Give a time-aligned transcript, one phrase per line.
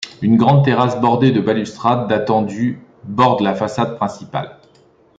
[0.23, 4.57] Une grande terrasse bordée de balustrades datant du borde la façade principale.